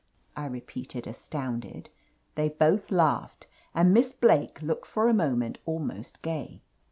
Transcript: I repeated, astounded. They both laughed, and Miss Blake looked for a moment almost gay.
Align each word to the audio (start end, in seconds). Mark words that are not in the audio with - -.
I 0.35 0.47
repeated, 0.47 1.05
astounded. 1.05 1.91
They 2.33 2.49
both 2.49 2.89
laughed, 2.89 3.45
and 3.75 3.93
Miss 3.93 4.11
Blake 4.11 4.59
looked 4.63 4.87
for 4.87 5.07
a 5.07 5.13
moment 5.13 5.59
almost 5.67 6.23
gay. 6.23 6.63